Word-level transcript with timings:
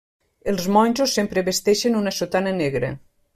Els 0.53 0.63
monjos 0.77 1.13
sempre 1.17 1.43
vesteixen 1.51 1.99
una 2.01 2.15
sotana 2.23 2.55
negra. 2.63 2.91